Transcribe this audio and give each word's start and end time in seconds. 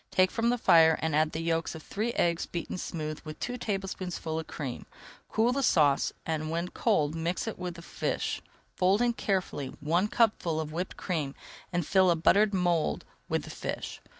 Take 0.09 0.31
from 0.31 0.49
the 0.49 0.57
fire, 0.57 0.97
and 0.99 1.15
add 1.15 1.31
the 1.31 1.43
yolks 1.43 1.75
of 1.75 1.83
three 1.83 2.11
eggs 2.13 2.47
beaten 2.47 2.79
smooth 2.79 3.19
with 3.23 3.39
two 3.39 3.53
[Page 3.53 3.65
285] 3.67 3.97
tablespoonfuls 3.99 4.39
of 4.39 4.47
cream. 4.47 4.85
Cool 5.29 5.51
the 5.51 5.61
sauce, 5.61 6.11
and 6.25 6.49
when 6.49 6.69
cold 6.69 7.13
mix 7.13 7.45
it 7.47 7.59
with 7.59 7.75
the 7.75 7.83
fish. 7.83 8.41
Fold 8.75 9.03
in 9.03 9.13
carefully 9.13 9.67
one 9.79 10.07
cupful 10.07 10.59
of 10.59 10.71
whipped 10.71 10.97
cream 10.97 11.35
and 11.71 11.85
fill 11.85 12.09
a 12.09 12.15
buttered 12.15 12.51
mould 12.51 13.05
with 13.29 13.43
the 13.43 13.51
fish. 13.51 14.01